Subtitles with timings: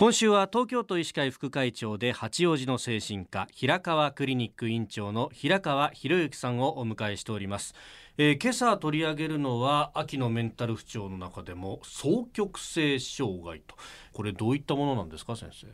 [0.00, 7.74] 今週は東京都医師会副会長で八王子の精神科平川クリニック院長の平川博之さんをお迎えしております、
[8.16, 13.76] えー、今朝取り上げるのは秋のメンタル不調の中でも双極性障害と。
[14.14, 15.66] これどういったものなんですか先生？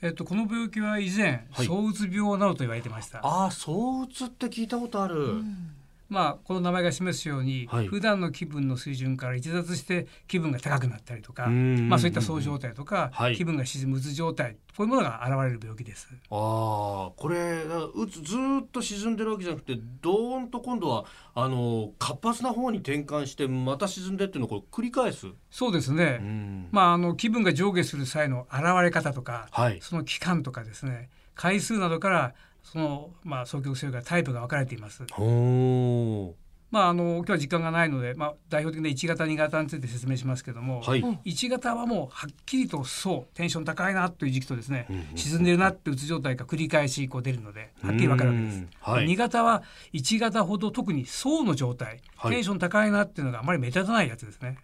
[0.00, 3.18] えっと、この病気は以前、はい、躁うつ病などと言われてました。
[3.18, 5.16] ああ、躁うつって聞いたことある。
[5.16, 5.74] うん
[6.08, 16.08] まあ、この名前が示すように、はい、普段の気分の水準から逸脱して気分が高くなったりとか、まあ、そういったそう状態とか、はい、気分が沈むうつ状態こういうものが現れる病気です。
[16.12, 16.14] あ
[17.10, 25.26] あこれうつずっと沈んでるわけじゃなくてどーんと今度はあの活発な方に転換してまた沈んでっていうのをこれ繰り返す？
[25.50, 32.34] そうですね、まあ、あの気分が上下する際の現れ方とか、はい、その期間とかですね回数などから
[32.72, 35.04] その、まあ、双極性がタイプが分かれています。
[36.78, 48.66] まあ、あの今日は時間がないので、まあ、代表的な1型2型について説明しますけども、はい、1型はもうはっきりとそうテンション高いなという時期とですね、うんうん、沈んでるなってうつ状態が繰り返しこう出るのではっきり分かるわけです。
[48.80, 54.58] はい、2型は1型ほど特に層の状態、はい、テンション高いなっていうのがあまり目立たないやつですね。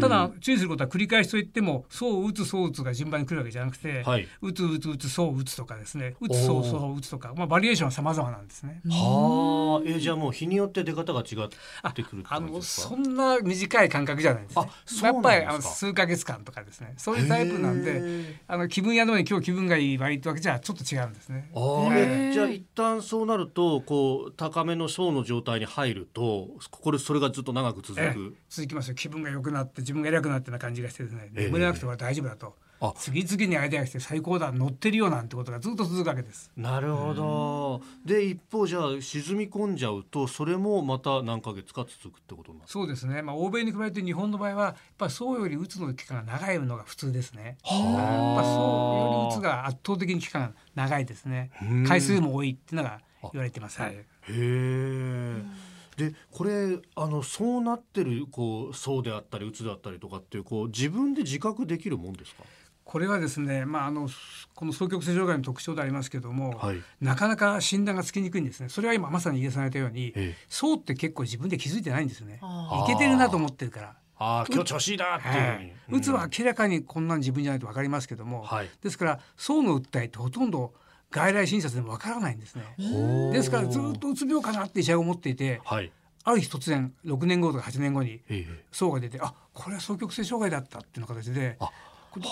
[0.00, 6.16] ただ注意することは繰り返しといってもそう打つそう打つが順番に来るわけじゃなくて、はい、打つ打つ打つそう打つとかですね。
[6.20, 8.82] 打つそうそう打つとか、まあ、バリエーションは様々なんですね。
[8.90, 14.70] はあ、えー、じゃあもう日によって出方が違ってくるあのそんな短い感覚じゃないですね。
[15.02, 16.94] やっぱりあの数か月間とかですね。
[16.96, 21.50] そういうタイプなんであの気分屋のように今日気分がいい割ってわけじゃちょっと違うんですね。
[21.54, 28.36] あじゃあ一旦そうなるとこう高めの層の状態に入るとこれそれがずっと長く続く。
[28.48, 28.94] 続きますよ。
[28.94, 31.30] 気分が良くなって自分が偉くなってな感じがしてですね。
[31.32, 32.56] 眠れなくては大丈夫だと。
[32.96, 36.52] 次々にアイデアが来て最高だ乗ってるよなんてことがずっと続くわけです。
[36.56, 37.82] なるほど。
[38.04, 43.22] で一方じゃあ沈み込んじゃうとそれもまた何ヶ月か続くってことなそうですね。
[43.22, 47.56] まあ欧米に比べて日本の場合はやっぱそうよりうつの期間が長いのが普通ですね。
[47.64, 48.34] はあ。
[48.34, 51.50] やっぱそうよりうつが圧倒的に期間が長いですね。
[51.86, 53.00] 回数も多いっていうのが
[53.32, 53.80] 言われてます。
[53.80, 55.42] はい、へえ。
[55.98, 62.44] でこれあのそうなってるこうそうであったりうつであったりとかっていうこう自分で自覚できるもんですか？
[62.84, 64.08] これはですね、まあ、あの
[64.54, 68.70] この双極性障害の特徴でありますけども、はい、なかなか診断がつきにくいんですね。
[68.70, 72.40] それは今まさに言えされたように、ええ、そうって結構自分で気づいてないんですよね。
[72.84, 73.96] いけてるなと思ってるから。
[74.20, 80.72] あ今日調子いいだっていう、はい、うつは明らかにこんなん自分じゃないと分かりますけども、はい、ですから層の訴えってほとんど
[81.10, 82.64] 外来診察でも分からないんですね。
[83.32, 85.90] ですからずっとうつ病かなって医者が思っていて、はい、
[86.24, 88.20] ある日突然6年後とか8年後に
[88.70, 91.68] 層が出てあこれは双極性障害だったっていう形でど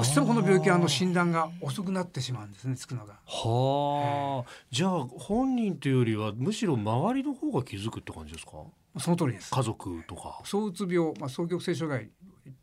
[0.00, 3.14] うしてもこの病気はあの診断が遅くなってしまうんですねつくのが。
[3.26, 8.52] はあ、じゃあ本人というよりはむしろ周りの方が気づくって感じですか？
[8.98, 9.50] その通りです。
[9.50, 10.40] 家族とか。
[10.44, 12.10] 躁うつ病、まあ、双極性障害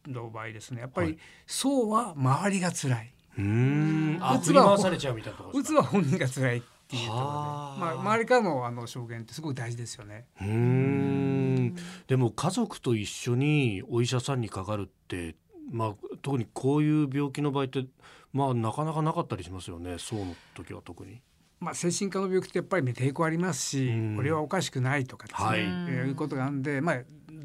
[0.07, 3.13] の場合ですねやっぱり層は周りが辛い。
[3.38, 4.17] うん。
[4.22, 10.25] あ振り回されちゃうみたいなうつは本人が辛いっていうところで、まあ、周りからのあの証言ってすごく大事ですよね。
[10.41, 11.75] うん。
[12.07, 15.35] でも家族と一緒にお医者さんにかかるって
[15.72, 17.85] まあ、特にこういう病気の場合って、
[18.34, 19.97] まあ、なかなかなかったりしますよね。
[19.97, 21.22] そうの時は特に。
[21.59, 26.95] まあ、精神科の病気ってやっぱり、ね、抵抗ありますし、うん、これはおかしくないとかですね、はい、いうことがあるんで、まあ、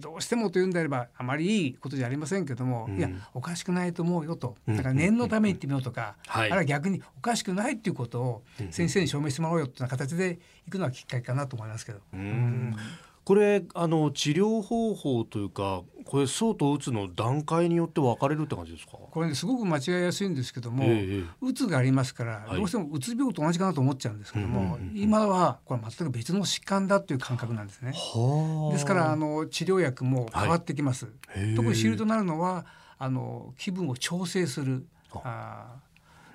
[0.04, 4.54] どうしてもというんであればあまりいいことじゃありませんけども、うん、いやおかしくないと思うよと。
[4.68, 10.38] だから念のために言ってみようとか、うん、あるいは逆におかしくないっていうことを先生に証明してもらおうよっていう形で
[10.68, 12.00] いくのはきっかけかなと思いますけど。
[12.12, 12.76] うん
[13.24, 18.92] これあの治療方法というかこれそうとうつの段階によって分かれるって感じですか？
[19.10, 27.92] これ、ね、すごく間違いやすいんですけども、えうつがありますから、はい、どうしてもうつ病と同じかなと思っちゃうんですけども、今はこれ全く別の疾患だっていう感覚なんですね。
[27.92, 31.06] ですからあの治療薬も変わってきます。
[31.06, 31.10] は
[31.42, 32.66] い、特に主流となるのは
[32.98, 35.76] あの気分を調整するあ。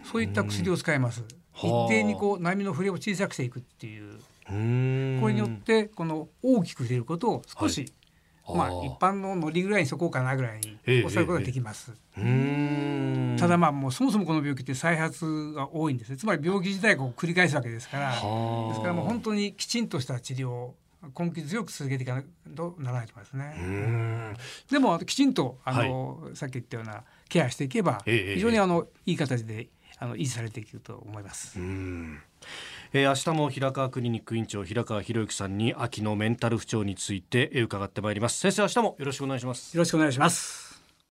[0.03, 1.23] そういった薬を使います。
[1.53, 4.17] 一定にこう波の振れを小さくしていくっていう
[4.49, 7.91] これによってこの大きく触れることを少し、
[8.43, 11.93] はい、まあ一般のノリぐらいにそこうかなぐらいに抑えることができます。
[12.17, 16.17] えー、ただまあもうそもそもこの病気って再発が多いんですね。
[16.17, 20.75] つまり病気自体が繰り返すわけですから、ですからもう本当にきちんとした治療を
[21.17, 22.25] 根気強く続けていかない
[22.55, 24.35] とならないと思いますね。
[24.69, 29.69] でもきちんとあの、はい、さっき言ったようなケアしていけば、非常にあのいい形で
[29.99, 31.59] あの維持されていくと思います。
[32.91, 38.39] えー、明日も平川クリニック院長平川博之さんに秋のメンタル不調について伺ってまいります。
[38.39, 39.75] 先生明日もよろしくお願いします。
[39.75, 40.68] よろしくお願いします。